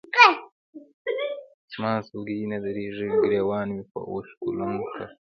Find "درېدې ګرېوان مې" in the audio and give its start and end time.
2.65-3.83